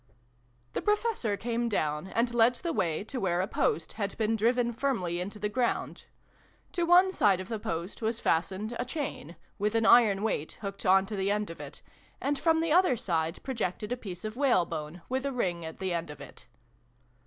[0.73, 4.73] The Professor came down, and led the way to where a post had been driven
[4.73, 6.05] firmly into the ground.
[6.71, 10.87] To one side of the post was fastened a chain, with an iron weight hooked
[10.87, 11.83] on to the end of it,
[12.19, 15.93] and from the other side projected a piece of whalebone, with a ring at the
[15.93, 16.47] end of it.